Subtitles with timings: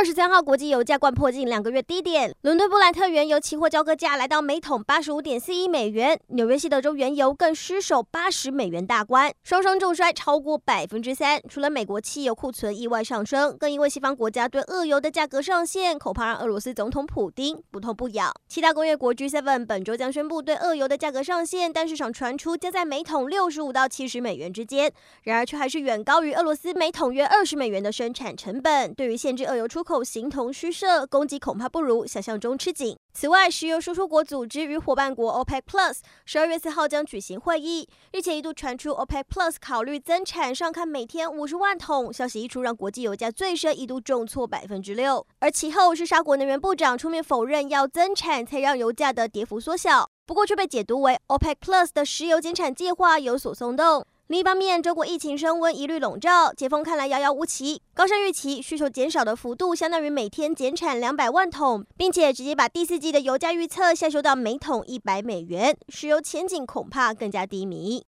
[0.00, 11.38] 二十三号，国际油价掼破近两个月低点，伦敦布兰特原油期货交割价来到每桶八十五点四一美元，纽约西德州原油更失守八十美元大关，双双重摔超过百分之三。
[11.50, 18.32] 除了美国汽油库存意外上升，更因为西方国家对俄油的价格上限，恐怕让俄罗斯总统普丁不痛不痒。
[18.48, 24.90] 七大工业国 G7 本周将宣布对俄油的价格上限，但市场传出将在每桶六十五到七十美元之间，
[25.24, 28.94] 然而却还是远高于俄罗斯每桶约二十美元的生产成本。
[28.94, 32.96] 对于限制俄油出口，口形同虚设，供给恐怕不如想象中吃紧。
[33.12, 45.26] 此外，石油输出国组织与伙伴国 OPEC Plus 十二月四号将举行会议，日前一度传出 OPEC Plus 考虑增产上看每天五十万桶，消息一出让国际油价最深一度重挫百分之六。
[45.40, 50.08] 而其后是沙国能源部长出面否认要增产，才让油价的跌幅缩小。
[50.24, 54.06] 不过却被解读为 OPEC Plus 的石油减产计划有所松动。
[54.30, 57.82] 另一方面，中国疫情升温，一律笼罩，解封看来遥遥无期。
[57.92, 67.98] 高盛预期需求减少的幅度相当于每天减产两百万桶，并且直接把第四季的油价预测下修到每桶一百美元，石油前景恐怕更加低迷。